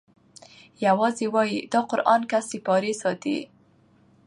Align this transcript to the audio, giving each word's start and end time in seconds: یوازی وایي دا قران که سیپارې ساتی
یوازی 0.85 1.27
وایي 1.33 1.59
دا 1.73 1.81
قران 1.89 2.21
که 2.29 2.39
سیپارې 2.49 2.93
ساتی 3.01 3.37